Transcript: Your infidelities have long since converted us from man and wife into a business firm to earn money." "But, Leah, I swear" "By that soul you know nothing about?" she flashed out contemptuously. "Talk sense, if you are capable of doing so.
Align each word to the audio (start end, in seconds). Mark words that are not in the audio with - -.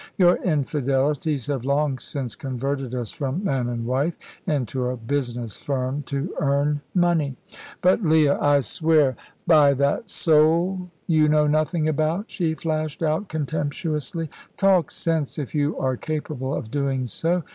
Your 0.17 0.37
infidelities 0.37 1.45
have 1.45 1.63
long 1.63 1.99
since 1.99 2.35
converted 2.35 2.95
us 2.95 3.11
from 3.11 3.43
man 3.43 3.69
and 3.69 3.85
wife 3.85 4.17
into 4.47 4.87
a 4.87 4.97
business 4.97 5.61
firm 5.61 6.01
to 6.07 6.33
earn 6.39 6.81
money." 6.95 7.35
"But, 7.83 8.01
Leah, 8.01 8.39
I 8.41 8.61
swear" 8.61 9.15
"By 9.55 9.75
that 9.75 10.09
soul 10.09 10.89
you 11.05 11.29
know 11.29 11.45
nothing 11.45 11.87
about?" 11.87 12.31
she 12.31 12.55
flashed 12.55 13.03
out 13.03 13.27
contemptuously. 13.29 14.31
"Talk 14.57 14.89
sense, 14.89 15.37
if 15.37 15.53
you 15.53 15.77
are 15.77 15.97
capable 15.97 16.55
of 16.55 16.71
doing 16.71 17.05
so. 17.05 17.43